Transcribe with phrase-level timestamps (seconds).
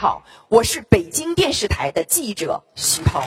[0.00, 3.22] 好，我是北京电视台的记者徐涛。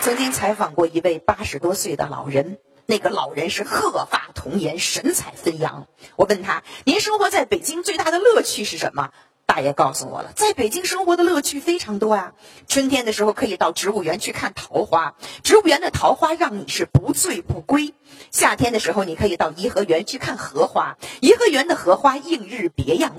[0.00, 5.86] 曾经采访过一位八十多岁的老人，那个老人是鹤发童颜，神采飞扬。
[6.16, 9.10] 我问他：“您生活在北京最大的乐趣是什么？”
[9.44, 12.32] 大爷告诉我了，在北京生活的乐趣非常多啊。
[12.66, 15.14] 春天的时候可以到植物园去看桃花，
[15.44, 17.94] 植物园的桃花让你是不醉不归。
[18.32, 23.15] 夏天的时候你可以到颐和园去看荷花，颐和园的荷花映日别样。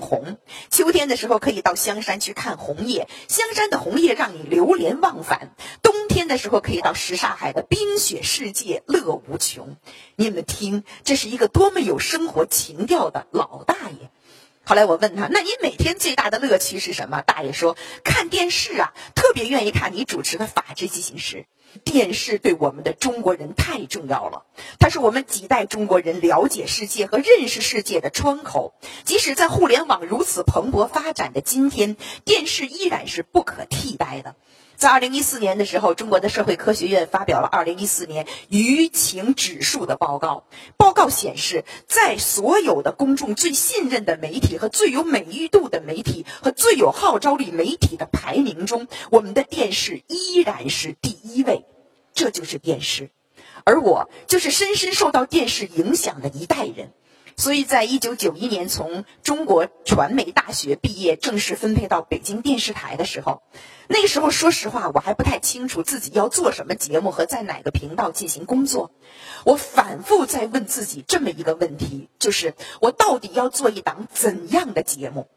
[0.98, 5.54] 天的时候可以到香山去看红叶，香山的红叶让你流连忘返。
[5.80, 9.76] 冬天的时候可以到什刹海的冰雪世界乐无穷。
[10.16, 14.10] 你们听，这是一个多么有生活情调的老大爷。
[14.64, 21.36] 后来我问他：“那你每天最大的乐趣是什么？”大爷说：“看电视啊，特别愿意看你主持的《法制进行时》。
[21.78, 24.44] 电视对我们的中国人太重要了，
[24.78, 28.74] 它是我们几代中国人了解世界和认识世界的窗口。
[29.04, 34.34] 即使在互联网如此蓬勃发展的今天，电视依然是不可替代的。”
[34.78, 40.44] 在二零一四年的时候，中国的社会科学院发表了二零一四年舆情指数的报告。
[40.76, 51.64] 报告显示，在所有的公众最信任的媒体和最有美誉度的媒体和最有号召力媒体的排名中，我们的电视依然是第一位。
[52.18, 53.10] 这就是电视，
[53.62, 56.90] 而我就是深深受到电视影响的一代人。
[57.36, 63.44] 所以在一九九一年从中国传媒大学毕业，正式分配到北京电视台的时候，
[63.86, 68.90] 那个时候说实话，我还不太清楚自己要做什么节目和在哪个频道进行工作。
[69.44, 75.28] 我反复在问自己这么一个问题，就是我到底要做一档怎样的节目？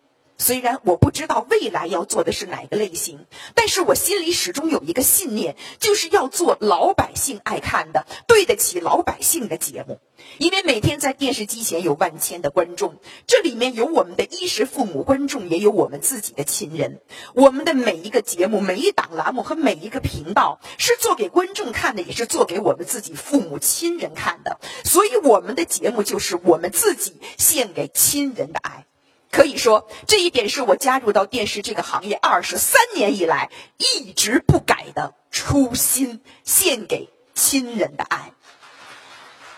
[0.41, 9.99] 虽然我不知道未来要做的是哪个类型，但是我心里始终有一个信念，就是要做老百姓爱看的、对得起老百姓的节目。
[10.39, 12.95] 因为每天在电视机前有万千的观众，
[13.27, 17.01] 这里面有我们的衣食父母观众，也有我们自己的亲人。
[17.35, 24.59] 我们的每一个节目、每一档栏目和每一个频道，是做给观众看的，也是做给我们自己父母亲人看的。
[24.83, 28.87] 所以，我们的节目就是我们自己献给亲人的爱。
[29.31, 38.33] 可以说，这一点是我加入到电视这个行业二十三年以来一直不改的初心，献给亲人的爱。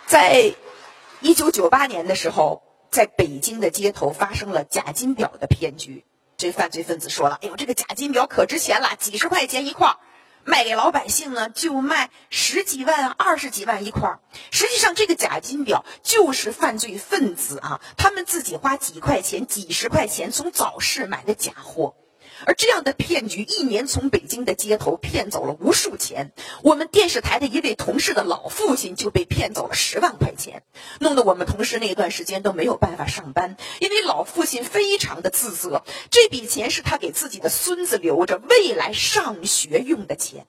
[0.06, 0.54] 在
[1.22, 2.62] 一九九八年的时候，
[2.92, 6.06] 在北京的街头发生了假金表的骗局。
[6.38, 9.98] 这犯罪分子说了：“哎呦，这个假金表可值钱了，几十块钱一块儿。”
[10.46, 14.20] 卖给老百姓呢，就卖十几万、二十几万一块儿。
[14.52, 21.96] 实际上，这个假金表就是犯罪分子啊，他们自己花几块钱、几十块钱从早市买的假货。
[22.46, 26.32] 而这样的骗局，一年从北京的街头骗走了无数钱。
[26.62, 30.64] 我们电视台的一位同事的老父亲就被骗走了十万块钱，
[31.00, 40.46] 弄得我们同事那段时间都没有办法上班，因为老父亲非常的自责，这笔钱是他给自己的孙子留着未来上学用的钱。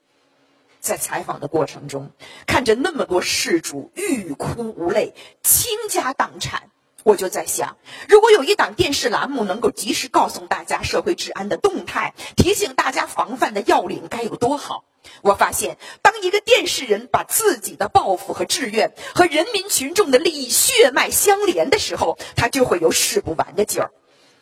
[0.80, 2.10] 在采访的过程中，
[2.46, 6.70] 看着那么多事主欲哭无泪、倾家荡产。
[7.04, 7.76] 我就在想，
[8.08, 14.84] 如果有一档电视栏目能够及时告诉大家社会治安的动态，提醒大家防范的要领，该有多好！
[15.20, 23.90] 我发现，当一个电视人把自己的抱负和志愿和人民群众的利益血脉相连的时候，他就会有使不完的劲儿。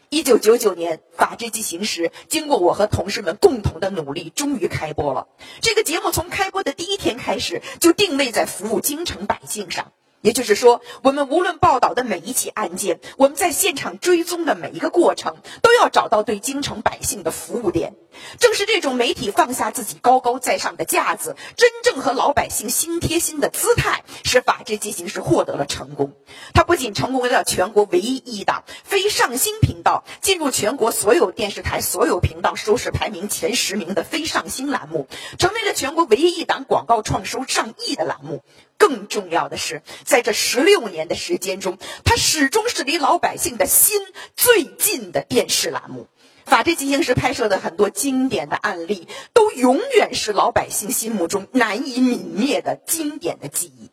[0.09, 5.27] 一九九九年，《法制进行时》经过我和同事们共同的努力，终于开播了。
[5.61, 9.91] 这个节目从开播的第一天开始，就定位在服务京城百姓上。
[10.23, 17.95] 也就是说，我们无论报道的每一起案件，我们在现场追踪的每一个过程，都要找到对京城百姓的服务点。
[18.39, 26.13] 正是这种媒体放下自己高高在上的架子，真正和老百姓心贴心的姿态，使《法治进行时》获得了成功。
[26.55, 38.43] 它不仅成功为了全国唯一一档非上星频道进入全国所有电视台所有频道收视排名前十名的非上星栏目，成为了全国唯一一档广告创收上亿的栏目。
[38.79, 44.01] 更重要的是，在这十六年的时间中，它始终是离老百姓的心
[44.37, 46.09] 最近的电视栏目。
[46.51, 53.91] 《法制进行时》拍摄的很多经典的案例，都永远是老百姓心目中难以泯灭的经典的记忆。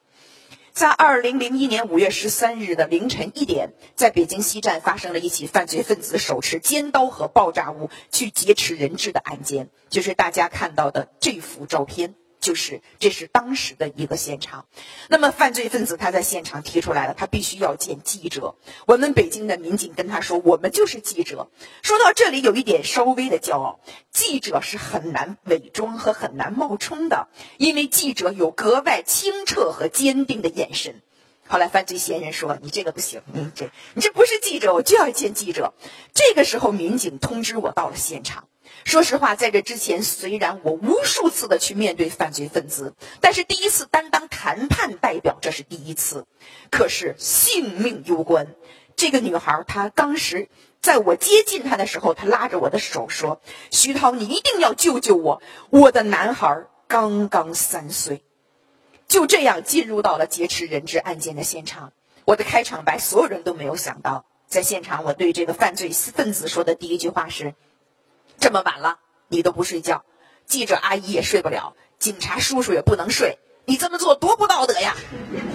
[0.74, 12.16] 在二零零一年五月十三日的凌晨一点，在北京西站发生了一起犯罪分子手持尖刀和爆炸物去劫持人质的案件，就是大家看到的这幅照片。
[12.40, 14.66] 就是，这是当时的一个现场。
[15.10, 18.56] 那么，犯罪分子他在现场提出来了，他必须要见记者。
[18.88, 21.50] 我们北京的民警跟他说：“我们就是记者。”
[21.84, 23.80] 说到这里，有一点稍微的骄傲。
[24.12, 27.28] 记者是很难伪装和很难冒充的，
[27.58, 31.02] 因为记者有格外清澈和坚定的眼神。
[31.48, 35.74] 后来犯罪嫌疑人说：“你这个不行，你这你这不是记者，我就要见记者。”
[36.14, 38.48] 这个时候，民警通知我到了现场。
[38.86, 46.26] 说实话，在这之前，虽然我无数次的去面对犯罪分子，但是第一次担当谈判代表，这是第一次。
[46.72, 48.48] 可是性命攸关，
[48.96, 50.50] 这个女孩她当时
[50.82, 58.24] 在我接近她的时候，她拉着我的手说：“徐涛，你一定要救救我，我的男孩刚刚三岁。”
[59.08, 61.94] 就这样进入到了劫持人质案件的现场。
[62.26, 64.26] 我的开场白，所有人都没有想到。
[64.48, 67.54] 在现场，我对这个犯罪分子说的第一句话是
[68.40, 70.04] ：“这么晚了，你都不睡觉，
[70.46, 74.96] 记者阿姨也睡不了，警察叔叔也不能睡，你这么做多不道德呀！”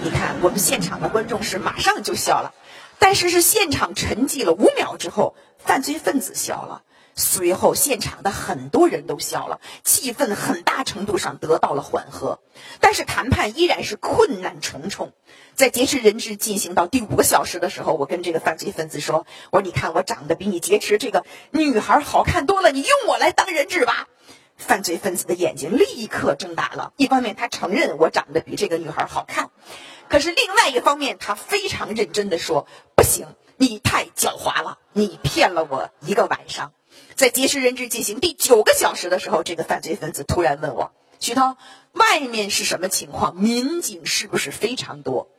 [0.03, 2.53] 你看，我们现场的观众是马上就笑了，
[2.99, 6.83] 但是是现场沉寂了五秒之后，犯罪分子笑了。
[7.17, 12.39] 随后，现场的很多人都笑了，气氛很大程度上得到了缓和。
[12.81, 15.13] 但是谈判依然是困难重重。
[15.55, 24.09] 在劫持人质进行到第五个小时的时候，我跟这个犯罪分子说：“我说你看我长得比你劫持这个女孩好看多了，你用我来当人质吧。”
[24.57, 26.91] 犯罪分子的眼睛立刻睁大了。
[26.97, 29.47] 一方面，他承认我长得比这个女孩好看；
[30.09, 36.73] 可是另外一方面，他非常认真的说：“不行，你太狡猾了，你骗了我一个晚上。”
[37.15, 40.91] 在劫持人质进行第九个小时的时候，这个犯罪分子突然问我
[41.21, 41.55] ：“徐涛，
[41.93, 43.37] 外面是什么情况？
[43.37, 45.29] 民警是不是非常多？”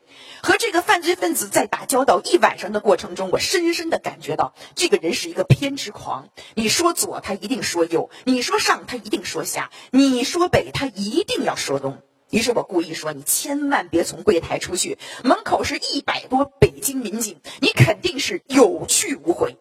[0.42, 6.30] 和这个犯罪分子在打交道一晚上的过程中，我深深的感觉到，这个人是一个偏执狂。
[6.54, 11.98] 你说左，他一定说右；你说上，他一定说下；你说北，他一定要说东。
[12.30, 19.58] 于是我故意说：“你千万别从柜台出去，门口是一百多北京民警，你肯定是有去无回。”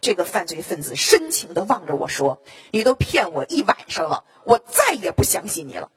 [0.00, 2.42] 这个犯罪分子深情地望着我说
[2.72, 5.90] ：“你都骗我一晚上了，我再也不相信你了。”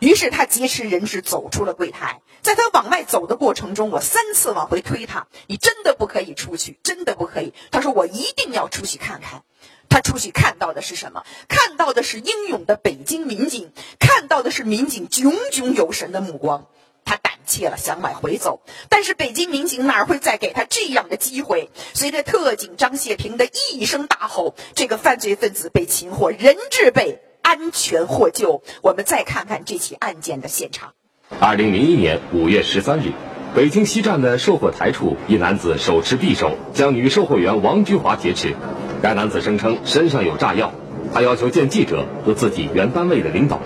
[0.00, 9.42] 于是他劫持人质走出了柜台，在他往外走的过程中，我三次往回推他：“你真的不可以出去，真的不可以。”他说：“我一定要出去看看。”
[9.90, 11.24] 他出去看到的是什么？
[11.48, 16.68] 看到的是英勇的北京民警，看到的是民警炯炯有神的目光。
[17.10, 21.68] 他胆怯了，想往回走，但是北京民警哪会再给他这样的机会？
[21.92, 28.62] 随着特警张谢平的一声大吼，这个犯罪分子被擒获，人质被安全获救。
[28.80, 30.92] 我们再看看这起案件的现场。
[31.40, 33.10] 二零零一年五月十三日，
[33.56, 38.54] 北京西站的售货台处，一男子手持匕首将女售货员王菊华劫持。
[39.02, 40.72] 该男子声称身上有炸药，
[41.12, 43.58] 他要求见记者和自己原单位的领导，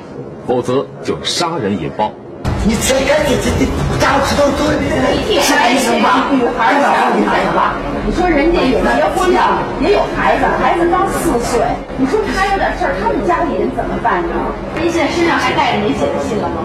[0.47, 2.15] 否则就杀人引爆。
[2.67, 3.67] 你这个你这这
[4.01, 4.73] 家知道多
[5.45, 7.77] 孩子吧，女孩儿吧，女孩子吧。
[8.07, 9.41] 你说人家有结婚的，
[9.83, 11.61] 也有孩子，孩子刚四岁。
[11.99, 14.29] 你说他有点事儿，他们家里人怎么办呢？
[14.81, 16.65] 您现在身上还带着您写的信了吗？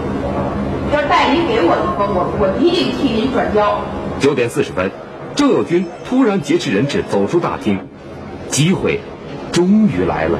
[0.93, 3.81] 要带您给我一封，我我一定替您转交。
[4.21, 4.89] 九点四十分，
[5.35, 7.77] 郑友军突然劫持人质走出大厅，
[8.47, 9.01] 机会
[9.51, 10.39] 终于来了。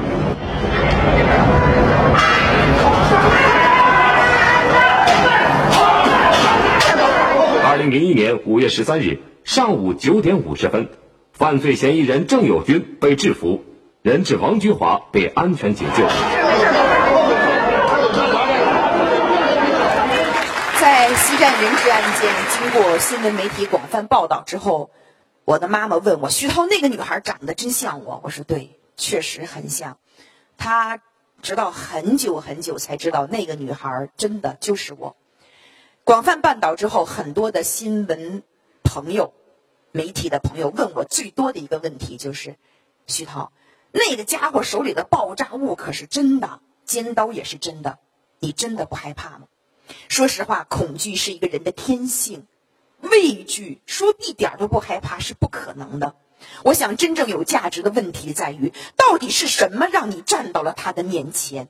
[7.80, 10.90] 零零一年五月十三日上午九点五十分，
[11.32, 13.64] 犯罪嫌疑人郑友军被制服，
[14.02, 16.06] 人质王菊华被安全解救。
[20.78, 24.90] 在西站人质案件经过新闻媒体广泛报道之后，
[25.46, 29.96] 我的妈妈问我：“徐涛，那个女孩长得真像我？”我说：“对，确实很像。”
[30.58, 31.00] 她
[31.40, 35.16] 直到很久很久才知道，那个女孩真的就是我。
[36.10, 38.42] 广泛报道之后，很多的新闻
[38.82, 39.32] 朋友、
[39.92, 42.56] 媒体的朋友问我最多的一个问题就是：
[43.06, 43.52] 徐涛，
[43.92, 48.00] 那个家伙手里的爆炸物可是真的，尖刀也是真的，
[48.40, 49.42] 你真的不害怕吗？
[50.08, 52.44] 说实话，恐惧是一个人的天性，
[53.02, 56.16] 畏惧说一点都不害怕是不可能的。
[56.64, 61.68] 我想，真正有价值的问题在于，到底是什么让你站到了他的面前？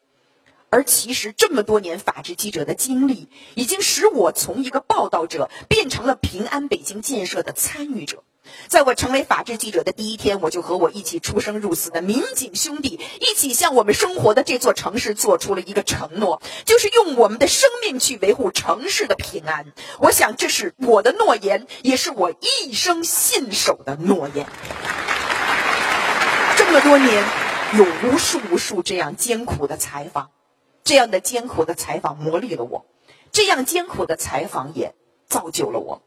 [0.71, 8.23] 而其实这么多年法制记者的经历，已经使我从一个报道者变成了平安北京建设的参与者。
[8.69, 19.67] 在我成为法制记者的第一天，我就和我一起出生入死的民警兄弟一起向我们生活的这座城市做出了一个承诺，就是用我们的生命去维护城市的平安。
[19.99, 24.47] 我想，这是我的诺言，也是我一生信守的诺言。
[26.57, 27.25] 这么多年，
[27.77, 30.31] 有无数无数这样艰苦的采访。
[30.85, 32.87] 这样的艰苦的采访磨砺了我，
[33.33, 34.95] 这样艰苦的采访也
[35.29, 36.03] 造就了我。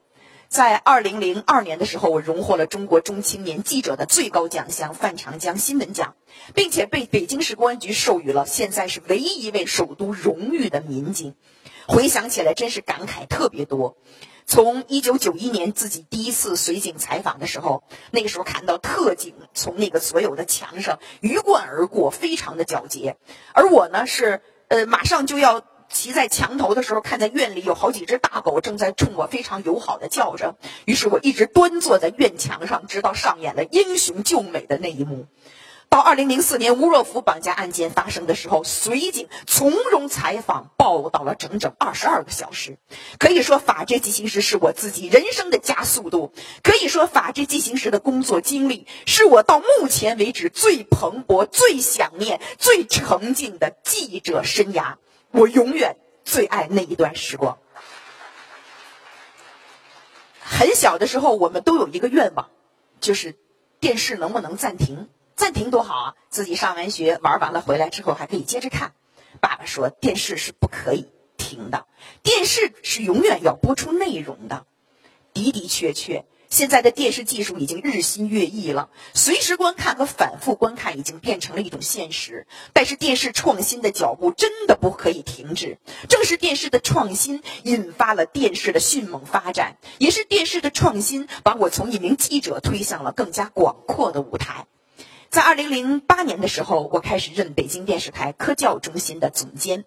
[0.50, 6.16] 在二零零二年的时候，我荣获了中国中青年记者的最高奖项——范长江新闻奖，
[6.54, 11.36] 并且被北京市公安局授予了现在是唯一一位首都荣誉的民警。
[11.88, 13.98] 回想起来，真是感慨特别多。
[14.46, 23.18] 从一九九一年自己第一次随警采访的时候，那个时候看到特警从那个所有的墙上鱼贯而过，非常的皎洁。
[23.54, 24.42] 而我呢是
[24.74, 35.28] 呃马上就要骑在墙头的时候，看见院里有好几只大狗正在冲我非常友好的叫着，于是我一直端坐在院墙上，直到上演了英雄救美的那一幕。
[35.94, 42.80] 到二零零四年吴若甫绑架案件发生的时候，随警从容采访报道了整整二十二个小时。
[43.20, 46.34] 可以说，《法制进行时》是我自己人生的加速度。
[46.64, 54.96] 可以说，《法制进行时》的工作经历是我到目前为止最蓬勃、最想念、最沉浸的记者生涯。
[55.30, 57.60] 我永远最爱那一段时光。
[60.40, 62.50] 很小的时候，我们都有一个愿望，
[63.00, 63.38] 就是
[63.80, 65.08] 电视能不能暂停。
[65.36, 66.16] 暂停多好啊！
[66.30, 68.94] 自己上完学玩完了回来之后还可以接着看。
[69.42, 71.88] 爸爸说电视是不可以停的，
[72.22, 74.66] 电视是永远要播出内容的。
[75.34, 82.46] 的的确确，现在的电视技术已经日新月异了，随时观看和反复观看已经变成了一种现实。
[82.72, 85.80] 但是电视创新的脚步真的不可以停止。
[86.08, 94.68] 正是电视的创新引发了电视的迅猛发展，也是电视的创新把我从一名记者推向了更加广阔的舞台。
[95.34, 99.80] 在二零零八年的时候，我开始任北京电视台科教中心的总监；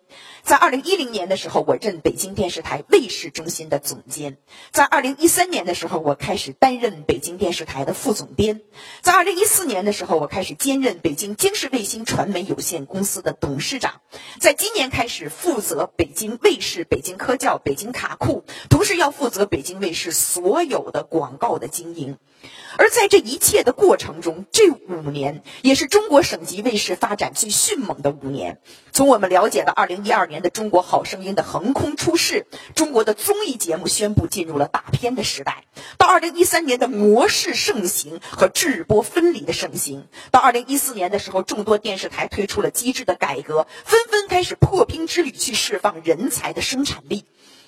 [0.42, 4.32] 在二零一零年的时候，我任北京电视台卫视中心的总监；
[4.72, 8.56] 在二零一三年的时候，我开始担任北京电视台的副总编；
[9.02, 14.00] 在二零一四年的时候，我开始兼任北京京视卫星传媒有限公司的董事长；
[14.40, 22.18] 在今年开始负责北京卫视、北京科教、北京卡库，同时要负责北京卫视所有的广告的经营。
[22.78, 28.60] 而在这一切的过程中，这五年也是中国省级卫视发展最迅猛的五年。
[28.92, 35.64] 从我们了解的2012年的《中国好声音》的横空出世，中国的综艺节目宣布进入了大片的时代；
[35.98, 47.24] 到2013年的模式盛行和制播分离的盛行；到2014年的时候，众多电视台推出了机制的改革，纷纷开始破冰之旅去释放人才的生产力。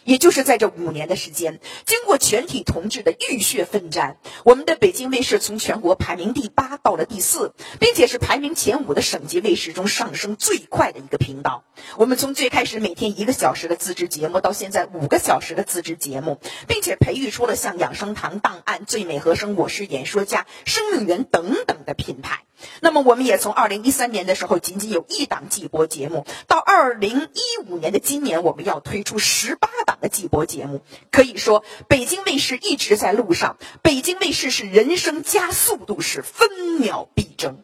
[0.08, 11.62] 也就是在这五年的时间，经过全体同志的浴血奋战，我们的北京卫视从全国排名第八到了第四，并且是排名前五的省级卫视中上升最快的一个频道。
[11.98, 22.47] 我们从最开始每天一个小时的自制节目，到现在五个小时的自制节目，并且培育出了像养生堂、档案、最美和声、我是演说家、生命源等等的品牌。
[22.80, 30.80] 那么，我们也从二零一三年的时候仅仅有一档季播节目，到二零一五年的今年，我们要推出十八档的季播节目。
[31.10, 33.56] 可以说，北京卫视一直在路上。
[33.82, 36.50] 北京卫视是人生加速度，是分
[36.80, 37.62] 秒必争。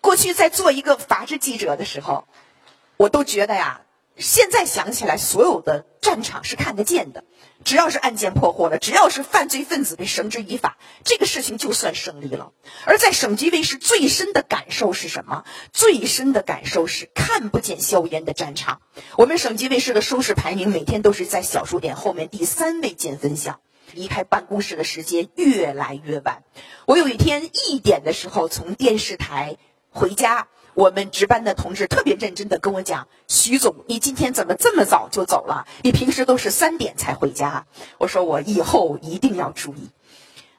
[0.00, 2.26] 过去在做一个法制记者的时候，
[2.96, 3.80] 我都觉得呀。
[4.18, 7.24] 现在想起来，所有的战场是看得见的。
[7.64, 12.52] 只要是案件破获了，只要是犯罪分子被绳之以法，这个事情就算胜利了。
[12.84, 15.44] 而在省级卫视最深的感受是什么？
[15.72, 18.80] 最深的感受是看不见硝烟的战场。
[19.16, 23.60] 我们省级卫视的收视排名每天都是在小数点后面第三位见分晓。
[23.92, 26.42] 离开办公室的时间越来越晚。
[26.86, 29.56] 我有一天一点的时候从电视台
[29.90, 30.48] 回家。
[30.76, 35.66] 我们值班的同志特别认真的跟我讲：“徐总，你今天怎么这么早就走了？
[35.82, 37.66] 你平时都是三点才回家。”
[37.96, 39.88] 我说：“我以后一定要注意。”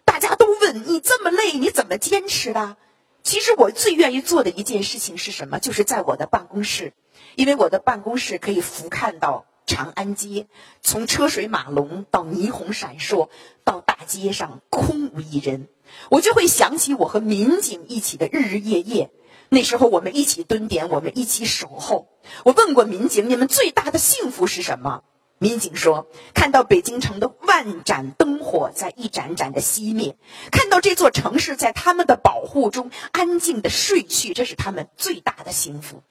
[0.05, 2.77] 大家都问你这么累，你怎么坚持的？
[3.21, 5.59] 其实我最愿意做的一件事情是什么？
[5.59, 6.93] 就是在我的办公室，
[7.35, 10.47] 因为我的办公室可以俯瞰到长安街，
[10.81, 13.29] 从车水马龙到霓虹闪烁，
[13.63, 15.67] 到大街上空无一人，
[16.09, 19.11] 我就会想起我和民警一起的日日夜夜。
[19.49, 22.07] 那时候我们一起蹲点，我们一起守候。
[22.43, 25.03] 我问过民警：“你们最大的幸福是什么？”
[25.39, 30.17] 民警说：“看到北京城的万盏灯火在一盏盏的熄灭，
[30.51, 36.01] 看到这座城市在他们的保护中安静的睡去，这是他们最大的幸福。”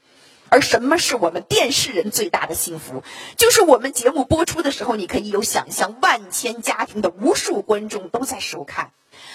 [0.48, 3.02] 而什么是我们电视人最大的幸福？
[3.36, 8.92] 就是我们节目播出的时候，你可以有想象，万千家庭的无数观众都在收看。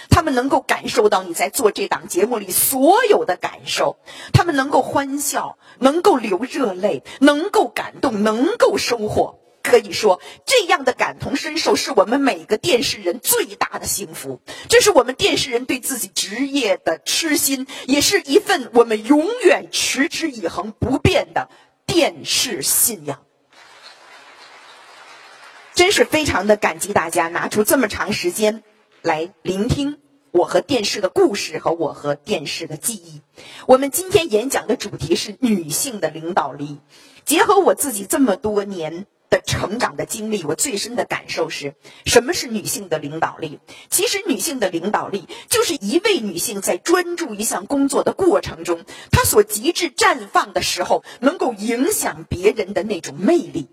[0.10, 3.98] 他们能够感受到你在做这档节目里所有的感受，
[4.34, 9.38] 他们能够欢笑，能够流热泪，能够感动，能够收获。
[9.64, 14.42] 可以说，这样的感同身受是我们每个电视人最大的幸福。
[14.70, 21.48] 这是我们电视人对自己职业的痴心，也是一份我们永远持之以恒、不变的
[21.86, 23.20] 电视信仰。
[25.76, 28.64] 真是非常的感激大家拿出这么长时间。
[29.02, 29.98] 来聆听
[30.30, 33.22] 我和电视的故事和我和电视的记忆。
[33.66, 36.78] 我们今天演讲的主题是女性的领导力。
[37.26, 41.74] 结合我自己这么多年的成长的经历，我最深的感受是
[42.06, 43.60] 什么是女性的领导力？
[43.90, 53.68] 其实，女性的领导力就是一位女性在专注一项工作的过程中，她所极致绽放的时候，能够影响别人的那种魅力。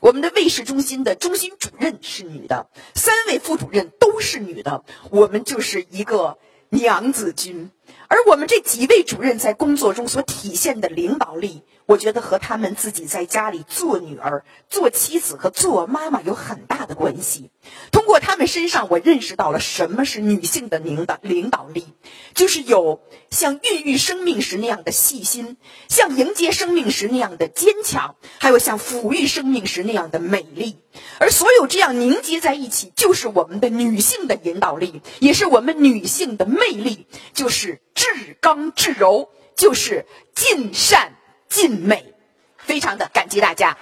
[0.00, 6.36] 我们的卫视中心的中心主任是女的，三位副主任都是女的，我们就是一个
[6.68, 7.70] 娘子军。
[8.08, 17.50] 而我们这几位主任在工作中所体现的领导力，我觉得和他们自己在家里做女儿、做妻子和做妈妈有很大的关系。
[17.90, 21.86] 通过他们身上，我认识到了什么是女性的领导领导力，
[22.32, 25.58] 就是有像孕育生命时那样的细心，
[25.90, 30.78] 像迎接生命时那样的坚强，还有像抚育生命时那样的美丽。
[31.18, 38.06] 而所有这样凝结在一起，就是我们的女性的引导力，也是我们女性的魅力，就是至
[38.40, 41.16] 刚至柔，就是尽善
[41.52, 42.12] 尽美。
[42.56, 43.76] 非常的感激大家。